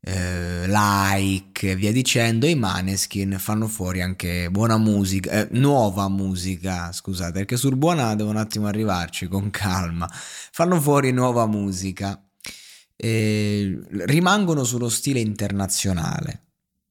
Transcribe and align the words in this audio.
eh, 0.00 0.66
like 0.68 1.70
e 1.70 1.76
via 1.76 1.92
dicendo, 1.92 2.46
i 2.46 2.54
Maneskin 2.54 3.36
fanno 3.38 3.66
fuori 3.66 4.00
anche 4.00 4.50
buona 4.50 4.78
musica, 4.78 5.30
eh, 5.32 5.48
nuova 5.52 6.08
musica, 6.08 6.92
scusate, 6.92 7.32
perché 7.32 7.56
sul 7.56 7.76
buona 7.76 8.14
devo 8.14 8.30
un 8.30 8.36
attimo 8.36 8.66
arrivarci 8.66 9.26
con 9.28 9.50
calma, 9.50 10.08
fanno 10.10 10.80
fuori 10.80 11.12
nuova 11.12 11.46
musica, 11.46 12.22
eh, 12.96 13.78
rimangono 13.90 14.64
sullo 14.64 14.88
stile 14.88 15.20
internazionale, 15.20 16.42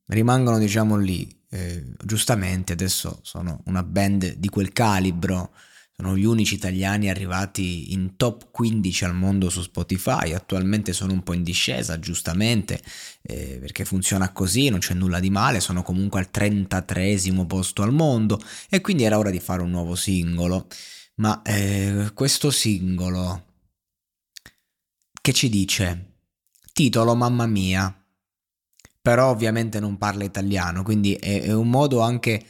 rimangono 0.07 0.57
diciamo 0.57 0.97
lì, 0.97 1.27
eh, 1.49 1.85
giustamente 2.03 2.73
adesso 2.73 3.19
sono 3.23 3.61
una 3.65 3.83
band 3.83 4.35
di 4.35 4.49
quel 4.49 4.73
calibro, 4.73 5.51
sono 5.99 6.15
gli 6.15 6.25
unici 6.25 6.53
italiani 6.53 7.09
arrivati 7.09 7.91
in 7.91 8.17
top 8.17 8.51
15 8.51 9.05
al 9.05 9.15
mondo 9.15 9.49
su 9.49 9.63
Spotify, 9.63 10.33
attualmente 10.33 10.93
sono 10.93 11.11
un 11.11 11.23
po' 11.23 11.33
in 11.33 11.41
discesa, 11.41 11.97
giustamente, 11.97 12.79
eh, 13.23 13.57
perché 13.59 13.83
funziona 13.83 14.31
così, 14.31 14.69
non 14.69 14.77
c'è 14.77 14.93
nulla 14.93 15.19
di 15.19 15.31
male, 15.31 15.59
sono 15.59 15.81
comunque 15.81 16.19
al 16.19 16.29
33 16.29 17.17
posto 17.47 17.81
al 17.81 17.93
mondo 17.93 18.39
e 18.69 18.79
quindi 18.79 19.03
era 19.03 19.17
ora 19.17 19.31
di 19.31 19.39
fare 19.39 19.63
un 19.63 19.71
nuovo 19.71 19.95
singolo. 19.95 20.67
Ma 21.15 21.41
eh, 21.41 22.11
questo 22.13 22.51
singolo 22.51 23.45
che 25.19 25.33
ci 25.33 25.49
dice? 25.49 26.13
Titolo 26.73 27.15
Mamma 27.15 27.47
mia, 27.47 27.91
però 29.01 29.31
ovviamente 29.31 29.79
non 29.79 29.97
parla 29.97 30.23
italiano, 30.23 30.83
quindi 30.83 31.13
è, 31.13 31.41
è 31.41 31.53
un 31.55 31.71
modo 31.71 32.01
anche 32.01 32.45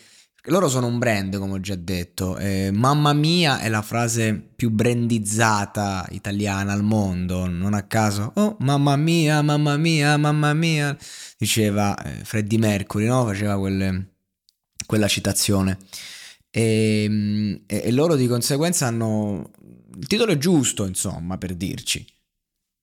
loro 0.49 0.69
sono 0.69 0.87
un 0.87 0.97
brand, 0.97 1.37
come 1.37 1.53
ho 1.53 1.59
già 1.59 1.75
detto. 1.75 2.37
Eh, 2.37 2.71
mamma 2.73 3.13
mia 3.13 3.59
è 3.59 3.69
la 3.69 3.81
frase 3.81 4.33
più 4.55 4.69
brandizzata 4.69 6.07
italiana 6.11 6.73
al 6.73 6.83
mondo, 6.83 7.47
non 7.47 7.73
a 7.73 7.83
caso. 7.83 8.31
Oh, 8.35 8.55
mamma 8.59 8.95
mia, 8.95 9.41
mamma 9.41 9.77
mia, 9.77 10.17
mamma 10.17 10.53
mia, 10.53 10.97
diceva 11.37 11.95
eh, 12.01 12.23
Freddie 12.23 12.59
Mercury, 12.59 13.05
no? 13.05 13.25
Faceva 13.25 13.57
quelle, 13.57 14.15
quella 14.85 15.07
citazione. 15.07 15.77
E, 16.49 17.61
e, 17.65 17.81
e 17.85 17.91
loro 17.91 18.15
di 18.15 18.27
conseguenza 18.27 18.87
hanno... 18.87 19.51
Il 19.99 20.07
titolo 20.07 20.31
è 20.31 20.37
giusto, 20.37 20.85
insomma, 20.85 21.37
per 21.37 21.55
dirci 21.55 22.05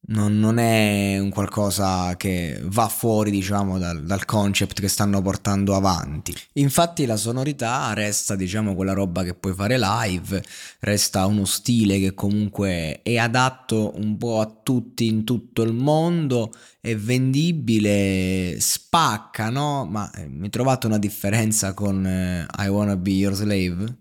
non, 0.07 0.39
non, 0.39 0.59
è 0.59 1.19
un 1.19 1.31
qualcosa 1.31 2.15
che 2.17 2.61
va 2.65 2.89
fuori, 2.89 3.31
diciamo, 3.31 3.79
dal, 3.79 4.05
dal, 4.05 4.25
concept 4.27 4.81
che 4.81 4.89
stanno 4.89 5.23
portando 5.23 5.75
avanti. 5.75 6.35
Infatti 6.55 7.07
la 7.07 7.17
sonorità 7.17 7.93
resta, 7.95 8.35
diciamo, 8.37 8.75
quella 8.75 8.93
roba 8.93 9.23
che 9.23 9.35
puoi 9.35 9.55
fare 9.55 9.79
live, 9.79 10.43
resta 10.81 11.25
uno 11.27 11.47
stile 11.47 11.99
che 11.99 12.13
comunque 12.13 13.01
è 13.03 13.17
adatto 13.17 13.93
un 13.97 14.17
po' 14.19 14.41
a 14.41 14.61
tutti 14.63 15.07
in 15.07 15.25
tutto 15.25 15.63
il 15.63 15.73
mondo, 15.73 16.53
è 16.81 16.95
vendibile, 16.97 18.57
spacca, 18.61 19.49
no? 19.49 19.87
Ma 19.87 20.11
eh, 20.13 20.27
mi 20.29 20.51
trovate 20.51 20.87
una 20.87 20.99
differenza 20.99 21.73
con 21.73 22.07
eh, 22.07 22.47
I 22.59 22.69
Wanna 22.69 22.97
Be 22.97 23.11
Your 23.11 23.35
Slave? 23.35 23.97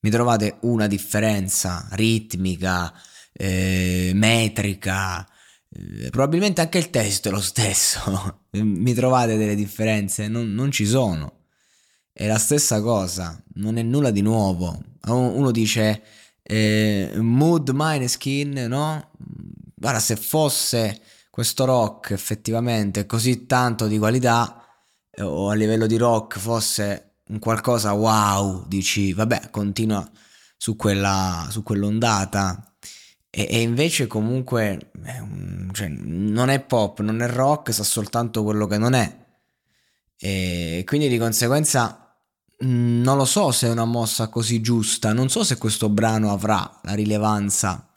Mi 0.00 0.10
trovate 0.10 0.56
una 0.62 0.86
differenza 0.86 1.86
ritmica, 1.92 2.92
eh, 3.32 4.12
metrica, 4.14 5.26
probabilmente 6.10 6.60
anche 6.60 6.78
il 6.78 6.90
testo 6.90 7.28
è 7.28 7.32
lo 7.32 7.40
stesso. 7.40 8.40
Mi 8.52 8.92
trovate 8.94 9.36
delle 9.36 9.54
differenze? 9.54 10.28
Non, 10.28 10.52
non, 10.52 10.70
ci 10.70 10.86
sono. 10.86 11.40
È 12.12 12.26
la 12.26 12.38
stessa 12.38 12.80
cosa, 12.82 13.42
non 13.54 13.78
è 13.78 13.82
nulla 13.82 14.10
di 14.10 14.20
nuovo. 14.20 14.82
Uno 15.06 15.50
dice 15.50 16.02
eh, 16.42 17.12
mood 17.16 17.70
mine 17.72 18.06
skin, 18.08 18.52
no? 18.68 19.10
Guarda, 19.74 19.98
se 19.98 20.16
fosse 20.16 21.00
questo 21.30 21.64
rock 21.64 22.10
effettivamente 22.10 23.06
così 23.06 23.46
tanto 23.46 23.86
di 23.86 23.98
qualità, 23.98 24.64
eh, 25.10 25.22
o 25.22 25.48
a 25.48 25.54
livello 25.54 25.86
di 25.86 25.96
rock 25.96 26.38
fosse 26.38 27.14
un 27.28 27.38
qualcosa 27.38 27.92
wow, 27.92 28.66
dici, 28.68 29.12
vabbè, 29.14 29.48
continua 29.50 30.08
su, 30.56 30.76
quella, 30.76 31.46
su 31.50 31.62
quell'ondata 31.62 32.72
e, 33.34 33.48
e 33.50 33.60
invece 33.62 34.06
comunque 34.06 34.90
un, 34.92 35.70
cioè, 35.72 35.88
non 35.88 36.50
è 36.50 36.60
pop, 36.60 37.00
non 37.00 37.22
è 37.22 37.28
rock, 37.28 37.72
sa 37.72 37.82
soltanto 37.82 38.42
quello 38.44 38.66
che 38.66 38.76
non 38.76 38.92
è. 38.92 39.20
E 40.18 40.84
quindi 40.86 41.08
di 41.08 41.16
conseguenza 41.16 42.14
mm, 42.62 43.02
non 43.02 43.16
lo 43.16 43.24
so 43.24 43.50
se 43.50 43.68
è 43.68 43.70
una 43.70 43.86
mossa 43.86 44.28
così 44.28 44.60
giusta, 44.60 45.14
non 45.14 45.30
so 45.30 45.44
se 45.44 45.56
questo 45.56 45.88
brano 45.88 46.30
avrà 46.30 46.80
la 46.82 46.92
rilevanza 46.92 47.88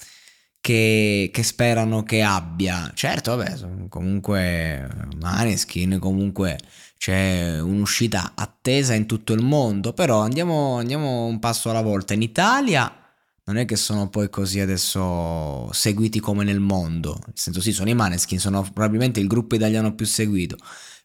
che, 0.62 1.30
che 1.34 1.44
sperano 1.44 2.04
che 2.04 2.22
abbia. 2.22 2.92
Certo, 2.96 3.36
vabbè, 3.36 3.88
comunque 3.90 4.90
Maneskin, 5.20 6.00
comunque 6.00 6.58
c'è 6.98 7.60
un'uscita 7.60 8.32
attesa 8.36 8.94
in 8.94 9.06
tutto 9.06 9.34
il 9.34 9.44
mondo, 9.44 9.92
però 9.92 10.22
andiamo, 10.22 10.78
andiamo 10.78 11.26
un 11.26 11.40
passo 11.40 11.70
alla 11.70 11.82
volta. 11.82 12.14
In 12.14 12.22
Italia 12.22 13.05
non 13.46 13.58
è 13.58 13.66
che 13.66 13.76
sono 13.76 14.10
poi 14.10 14.30
così 14.30 14.60
adesso 14.60 15.72
seguiti 15.72 16.20
come 16.20 16.44
nel 16.44 16.60
mondo. 16.60 17.20
Nel 17.26 17.36
senso, 17.36 17.62
sì, 17.62 17.72
sono 17.72 17.90
i 17.90 17.94
Maneskin, 17.94 18.40
sono 18.40 18.62
probabilmente 18.64 19.20
il 19.20 19.28
gruppo 19.28 19.56
italiano 19.56 19.94
più 19.94 20.06
seguito. 20.06 20.58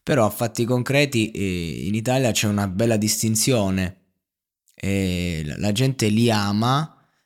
Però 0.03 0.25
a 0.25 0.29
fatti 0.29 0.65
concreti 0.65 1.29
eh, 1.31 1.85
in 1.87 1.93
Italia 1.93 2.31
c'è 2.31 2.47
una 2.47 2.67
bella 2.67 2.97
distinzione. 2.97 3.97
E 4.73 5.43
la 5.57 5.71
gente 5.71 6.07
li 6.07 6.31
ama, 6.31 6.79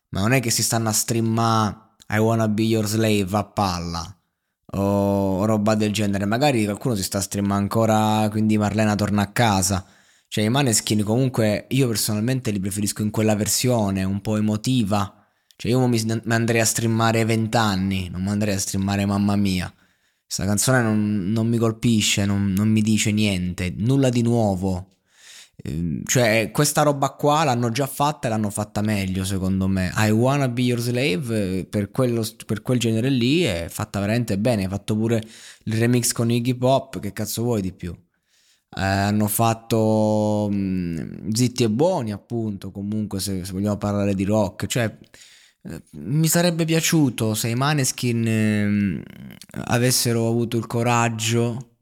ma 0.10 0.20
non 0.20 0.34
è 0.34 0.42
che 0.42 0.50
si 0.50 0.62
stanno 0.62 0.90
a 0.90 0.92
streamare 0.92 1.84
I 2.10 2.18
wanna 2.18 2.48
be 2.50 2.64
your 2.64 2.86
slave 2.86 3.28
a 3.32 3.44
palla 3.46 4.16
o 4.78 5.46
roba 5.46 5.76
del 5.76 5.94
genere. 5.94 6.26
Magari 6.26 6.66
qualcuno 6.66 6.96
si 6.96 7.04
sta 7.04 7.22
streamando 7.22 7.62
ancora, 7.64 8.28
quindi 8.30 8.58
Marlena 8.58 8.96
torna 8.96 9.22
a 9.24 9.32
casa. 9.32 9.86
Cioè 10.28 10.44
i 10.44 10.50
Maneskin 10.50 11.04
comunque 11.04 11.66
io 11.70 11.88
personalmente 11.88 12.52
li 12.52 12.60
preferisco 12.60 13.02
in 13.02 13.12
quella 13.12 13.36
versione 13.36 14.04
un 14.04 14.22
po' 14.22 14.38
emotiva. 14.38 15.26
Cioè 15.56 15.72
io 15.72 15.88
mi, 15.88 16.02
mi 16.04 16.34
andrei 16.34 16.60
a 16.62 16.66
streamare 16.66 17.24
vent'anni, 17.26 18.10
non 18.10 18.24
mi 18.24 18.30
andrei 18.30 18.56
a 18.56 18.60
streamare 18.60 19.06
mamma 19.06 19.36
mia. 19.36 19.74
Questa 20.26 20.46
canzone 20.46 20.82
non, 20.82 21.32
non 21.32 21.48
mi 21.48 21.58
colpisce, 21.58 22.26
non, 22.26 22.52
non, 22.52 22.68
mi 22.70 22.82
dice 22.82 23.12
niente, 23.12 23.74
nulla 23.78 24.10
di 24.10 24.22
nuovo. 24.22 24.96
Ehm, 25.64 26.04
cioè 26.06 26.50
questa 26.52 26.82
roba 26.82 27.12
qua 27.12 27.44
l'hanno 27.44 27.70
già 27.72 27.88
fatta 27.88 28.28
e 28.28 28.30
l'hanno 28.30 28.50
fatta 28.50 28.82
meglio 28.82 29.24
secondo 29.24 29.68
me. 29.68 29.94
I 29.96 30.10
Wanna 30.10 30.50
Be 30.50 30.64
Your 30.64 30.80
Slave 30.80 31.66
per, 31.66 31.92
quello, 31.92 32.28
per 32.46 32.62
quel 32.62 32.80
genere 32.80 33.10
lì 33.10 33.44
è 33.44 33.68
fatta 33.70 34.00
veramente 34.00 34.38
bene. 34.38 34.64
Hai 34.64 34.70
fatto 34.70 34.96
pure 34.98 35.24
il 35.66 35.74
remix 35.78 36.12
con 36.12 36.32
Iggy 36.32 36.56
Pop, 36.56 37.00
che 37.00 37.14
cazzo 37.14 37.44
vuoi 37.44 37.62
di 37.62 37.72
più? 37.72 37.96
Eh, 38.78 38.82
hanno 38.82 39.28
fatto 39.28 40.48
mh, 40.52 40.56
mm, 40.56 41.30
Zitti 41.32 41.64
e 41.64 41.70
Buoni, 41.70 42.12
appunto, 42.12 42.72
comunque 42.72 43.20
se, 43.20 43.46
se 43.46 43.52
vogliamo 43.54 43.78
parlare 43.78 44.14
di 44.16 44.26
rock, 44.26 44.66
cioè 44.68 44.98
eh, 45.64 45.82
mi 45.92 46.28
sarebbe 46.28 46.66
piaciuto 46.66 47.34
se 47.34 47.48
i 47.50 47.56
Maneskin 47.56 48.28
eh, 48.28 49.04
avessero 49.66 50.28
avuto 50.28 50.58
il 50.58 50.68
coraggio 50.68 51.78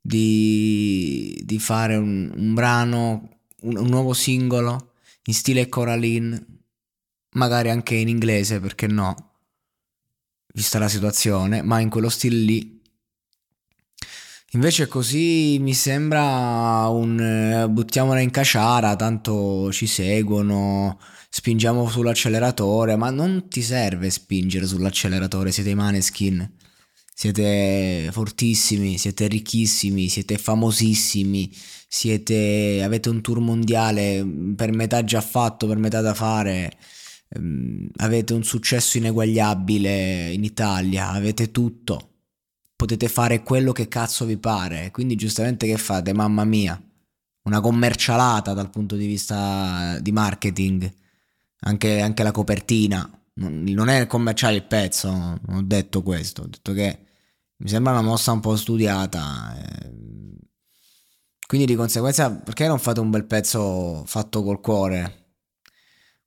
di, 0.00 1.40
di 1.44 1.58
fare 1.58 1.96
un, 1.96 2.32
un 2.34 2.54
brano, 2.54 3.40
un, 3.62 3.76
un, 3.76 3.86
nuovo 3.88 4.14
singolo 4.14 4.94
in 5.24 5.34
stile 5.34 5.68
Coraline, 5.68 6.46
magari 7.34 7.70
anche 7.70 7.94
in 7.94 8.08
inglese, 8.08 8.58
perché 8.58 8.86
no, 8.86 9.34
vista 10.54 10.78
la 10.78 10.88
situazione, 10.88 11.62
ma 11.62 11.78
in 11.80 11.90
quello 11.90 12.08
stile 12.08 12.36
lì 12.36 12.81
Invece 14.54 14.86
così 14.86 15.56
mi 15.60 15.72
sembra 15.72 16.86
un 16.88 17.18
eh, 17.18 17.70
buttiamola 17.70 18.20
in 18.20 18.30
caciara, 18.30 18.96
tanto 18.96 19.72
ci 19.72 19.86
seguono, 19.86 20.98
spingiamo 21.30 21.88
sull'acceleratore, 21.88 22.96
ma 22.96 23.08
non 23.08 23.48
ti 23.48 23.62
serve 23.62 24.10
spingere 24.10 24.66
sull'acceleratore, 24.66 25.50
siete 25.50 25.70
i 25.70 25.74
maneskin, 25.74 26.46
siete 27.14 28.10
fortissimi, 28.12 28.98
siete 28.98 29.26
ricchissimi, 29.26 30.10
siete 30.10 30.36
famosissimi, 30.36 31.50
siete, 31.88 32.82
avete 32.84 33.08
un 33.08 33.22
tour 33.22 33.40
mondiale 33.40 34.22
per 34.54 34.70
metà 34.74 35.02
già 35.02 35.22
fatto, 35.22 35.66
per 35.66 35.78
metà 35.78 36.02
da 36.02 36.12
fare, 36.12 36.76
ehm, 37.30 37.88
avete 37.96 38.34
un 38.34 38.44
successo 38.44 38.98
ineguagliabile 38.98 40.30
in 40.30 40.44
Italia, 40.44 41.08
avete 41.08 41.50
tutto 41.50 42.08
potete 42.76 43.08
fare 43.08 43.42
quello 43.42 43.72
che 43.72 43.88
cazzo 43.88 44.24
vi 44.24 44.36
pare. 44.36 44.90
Quindi 44.90 45.14
giustamente 45.14 45.66
che 45.66 45.76
fate? 45.76 46.12
Mamma 46.12 46.44
mia, 46.44 46.80
una 47.44 47.60
commercialata 47.60 48.52
dal 48.52 48.70
punto 48.70 48.96
di 48.96 49.06
vista 49.06 49.98
di 50.00 50.12
marketing, 50.12 50.92
anche, 51.60 52.00
anche 52.00 52.22
la 52.22 52.32
copertina. 52.32 53.08
Non, 53.34 53.62
non 53.62 53.88
è 53.88 54.06
commerciale 54.06 54.56
il 54.56 54.64
pezzo, 54.64 55.10
non 55.10 55.40
ho 55.48 55.62
detto 55.62 56.02
questo, 56.02 56.42
ho 56.42 56.46
detto 56.46 56.72
che 56.72 57.06
mi 57.56 57.68
sembra 57.68 57.92
una 57.92 58.02
mossa 58.02 58.32
un 58.32 58.40
po' 58.40 58.56
studiata. 58.56 59.56
Eh. 59.56 59.92
Quindi 61.46 61.66
di 61.66 61.76
conseguenza, 61.76 62.30
perché 62.30 62.66
non 62.66 62.78
fate 62.78 63.00
un 63.00 63.10
bel 63.10 63.24
pezzo 63.24 64.04
fatto 64.06 64.42
col 64.42 64.60
cuore? 64.60 65.21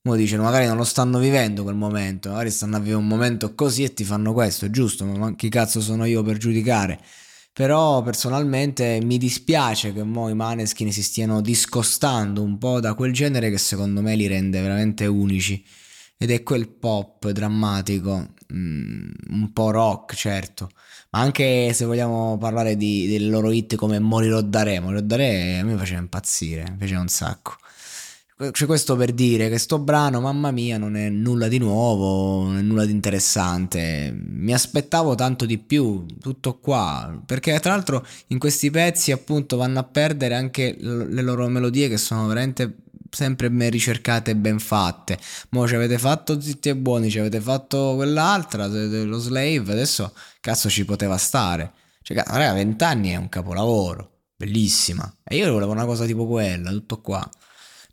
Uno 0.06 0.16
dice, 0.18 0.38
magari 0.38 0.68
non 0.68 0.78
lo 0.78 0.84
stanno 0.84 1.18
vivendo 1.18 1.64
quel 1.64 1.76
momento, 1.76 2.30
magari 2.30 2.52
stanno 2.52 2.76
a 2.76 2.80
vivere 2.80 2.98
un 2.98 3.08
momento 3.08 3.56
così 3.56 3.84
e 3.84 3.94
ti 3.94 4.04
fanno 4.04 4.34
questo, 4.34 4.70
giusto, 4.70 5.04
ma 5.04 5.34
chi 5.34 5.50
cazzo 5.50 5.82
sono 5.82 6.06
io 6.06 6.22
per 6.22 6.38
giudicare? 6.38 7.00
Però 7.52 8.04
personalmente 8.04 9.00
mi 9.02 9.18
dispiace 9.18 9.94
che 9.94 10.04
mo 10.04 10.30
i 10.30 10.36
Maneskin 10.36 10.92
si 10.92 11.02
stiano 11.02 11.42
discostando 11.42 12.44
un 12.44 12.60
po' 12.60 12.80
da 12.80 12.94
quel 12.94 13.14
genere 13.14 13.50
che 13.50 13.58
secondo 13.58 14.02
me 14.02 14.16
li 14.16 14.28
rende 14.28 14.62
veramente 14.62 15.08
unici. 15.08 15.66
Ed 16.18 16.30
è 16.30 16.44
quel 16.44 16.70
pop 16.70 17.28
drammatico, 17.30 18.34
mm, 18.54 19.10
un 19.30 19.54
po' 19.54 19.72
rock 19.72 20.14
certo, 20.16 20.70
ma 21.12 21.20
anche 21.22 21.74
se 21.74 21.84
vogliamo 21.86 22.38
parlare 22.38 22.78
di, 22.78 23.08
del 23.08 23.30
loro 23.30 23.52
hit 23.52 23.76
come 23.76 23.98
Morirò 24.00 24.42
da 24.42 24.62
Re, 24.64 24.80
Morirò 24.80 25.02
da 25.02 25.16
Re 25.16 25.60
a 25.60 25.64
me 25.64 25.76
faceva 25.78 26.00
impazzire, 26.00 26.64
mi 26.70 26.78
piaceva 26.78 27.02
un 27.02 27.08
sacco. 27.08 27.56
Cioè, 28.38 28.68
questo 28.68 28.98
per 28.98 29.14
dire 29.14 29.48
che 29.48 29.58
sto 29.58 29.80
brano, 29.80 30.20
mamma 30.20 30.52
mia, 30.52 30.78
non 30.78 30.98
è 30.98 31.08
nulla 31.08 31.48
di 31.48 31.58
nuovo, 31.58 32.44
non 32.44 32.58
è 32.58 32.62
nulla 32.62 32.84
di 32.84 32.92
interessante. 32.92 34.14
Mi 34.14 34.54
aspettavo 34.54 35.16
tanto 35.16 35.46
di 35.46 35.58
più, 35.58 36.06
tutto 36.20 36.60
qua. 36.60 37.18
Perché 37.26 37.58
tra 37.62 37.72
l'altro 37.72 38.06
in 38.28 38.38
questi 38.38 38.70
pezzi 38.70 39.14
appunto 39.14 39.56
vanno 39.56 39.80
a 39.80 39.84
perdere 39.84 40.36
anche 40.36 40.76
le 40.78 41.22
loro 41.22 41.48
melodie 41.48 41.88
che 41.88 41.96
sono 41.96 42.28
veramente 42.28 42.84
sempre 43.10 43.50
ben 43.50 43.70
ricercate 43.70 44.32
e 44.32 44.36
ben 44.36 44.60
fatte. 44.60 45.18
Mo 45.52 45.66
ci 45.66 45.76
avete 45.76 45.98
fatto 45.98 46.42
zitti 46.42 46.68
e 46.68 46.76
buoni, 46.76 47.10
ci 47.10 47.20
avete 47.20 47.40
fatto 47.40 47.94
quell'altra, 47.96 48.68
lo 48.68 49.18
slave, 49.18 49.72
adesso 49.72 50.12
cazzo 50.42 50.70
ci 50.70 50.84
poteva 50.84 51.16
stare. 51.16 51.72
Cioè, 52.02 52.22
raga, 52.28 52.52
20 52.52 52.84
anni 52.84 53.12
è 53.12 53.16
un 53.16 53.30
capolavoro, 53.30 54.24
bellissima. 54.36 55.10
E 55.24 55.38
io 55.38 55.50
volevo 55.54 55.72
una 55.72 55.86
cosa 55.86 56.06
tipo 56.06 56.28
quella, 56.28 56.72
tutto 56.72 57.00
qua. 57.00 57.26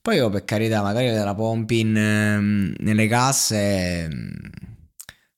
Poi 0.02 0.16
io 0.16 0.30
per 0.30 0.44
carità, 0.44 0.82
magari 0.82 1.12
la 1.12 1.32
pompi 1.32 1.78
in, 1.78 1.96
ehm, 1.96 2.74
nelle 2.78 3.06
casse, 3.06 4.02
ehm, 4.02 4.32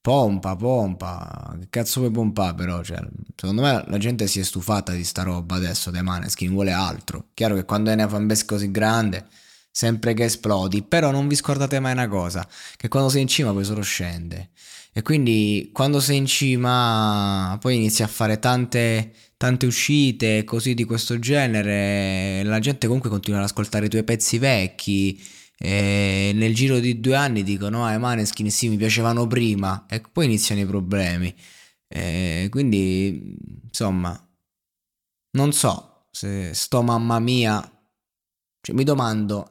pompa, 0.00 0.56
pompa, 0.56 1.54
che 1.60 1.66
cazzo 1.68 2.00
vuoi 2.00 2.10
pompare 2.12 2.54
però? 2.54 2.82
Cioè, 2.82 2.98
secondo 3.36 3.60
me 3.60 3.84
la 3.86 3.98
gente 3.98 4.26
si 4.26 4.40
è 4.40 4.42
stufata 4.42 4.92
di 4.92 5.04
sta 5.04 5.22
roba 5.22 5.56
adesso 5.56 5.90
dei 5.90 6.02
Maneskin, 6.02 6.50
vuole 6.50 6.72
altro. 6.72 7.28
Chiaro 7.34 7.56
che 7.56 7.66
quando 7.66 7.90
è 7.90 7.92
una 7.94 8.08
fanbase 8.08 8.46
così 8.46 8.70
grande, 8.70 9.26
sempre 9.76 10.14
che 10.14 10.24
esplodi, 10.24 10.82
però 10.82 11.10
non 11.10 11.26
vi 11.26 11.34
scordate 11.34 11.80
mai 11.80 11.92
una 11.92 12.06
cosa, 12.06 12.46
che 12.76 12.86
quando 12.86 13.08
sei 13.08 13.22
in 13.22 13.28
cima 13.28 13.52
poi 13.52 13.64
solo 13.64 13.82
scende. 13.82 14.50
E 14.92 15.02
quindi 15.02 15.70
quando 15.72 15.98
sei 15.98 16.18
in 16.18 16.26
cima 16.26 17.58
poi 17.60 17.74
inizi 17.74 18.04
a 18.04 18.06
fare 18.06 18.38
tante 18.38 19.12
tante 19.36 19.66
uscite 19.66 20.44
così 20.44 20.74
di 20.74 20.84
questo 20.84 21.18
genere, 21.18 22.44
la 22.44 22.60
gente 22.60 22.86
comunque 22.86 23.10
continua 23.10 23.40
ad 23.40 23.46
ascoltare 23.46 23.86
i 23.86 23.88
tuoi 23.88 24.04
pezzi 24.04 24.38
vecchi. 24.38 25.20
E 25.58 26.32
nel 26.34 26.54
giro 26.54 26.78
di 26.78 27.00
due 27.00 27.16
anni 27.16 27.42
dicono: 27.42 27.84
Ah, 27.84 27.92
i 27.94 27.98
Maneskin 27.98 28.50
sì, 28.50 28.68
mi 28.68 28.76
piacevano 28.76 29.26
prima, 29.26 29.86
e 29.88 30.00
poi 30.00 30.26
iniziano 30.26 30.60
i 30.60 30.66
problemi. 30.66 31.34
E 31.88 32.46
quindi, 32.50 33.36
insomma, 33.64 34.16
non 35.32 35.52
so 35.52 36.06
se 36.10 36.54
sto 36.54 36.82
mamma 36.82 37.18
mia, 37.18 37.60
cioè, 38.60 38.74
mi 38.74 38.84
domando, 38.84 39.50